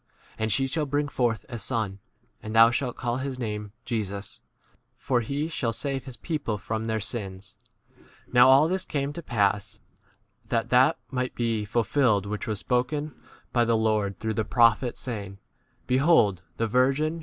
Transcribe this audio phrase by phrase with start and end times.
[0.39, 1.99] And she shall bring forth a son,
[2.41, 4.41] and thou shalt call his name Jesus,
[4.95, 7.57] for he shall save his people from 22 their sins.
[8.33, 9.79] Now all this came to pass
[10.49, 13.13] that that might be fulfilled which was spoken
[13.53, 17.19] by [the] Lord c know no other word.